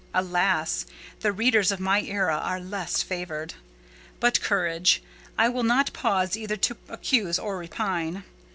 Alas! 0.15 0.87
the 1.19 1.31
readers 1.31 1.71
of 1.71 1.79
our 1.87 1.99
era 1.99 2.35
are 2.35 2.59
less 2.59 3.03
favoured. 3.03 3.53
But 4.19 4.41
courage! 4.41 5.03
I 5.37 5.47
will 5.47 5.61
not 5.61 5.93
pause 5.93 6.35
either 6.35 6.57
to 6.57 6.77
accuse 6.89 7.37
or 7.37 7.55
repine. 7.59 8.23